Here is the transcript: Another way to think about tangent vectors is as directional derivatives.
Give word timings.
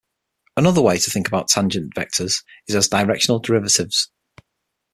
Another 0.57 0.81
way 0.81 0.97
to 0.97 1.11
think 1.11 1.27
about 1.27 1.47
tangent 1.49 1.93
vectors 1.93 2.43
is 2.67 2.73
as 2.73 2.87
directional 2.87 3.37
derivatives. 3.37 4.09